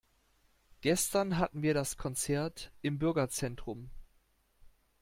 [0.79, 3.91] Gestern hatten wir das Konzert im Bürgerzentrum.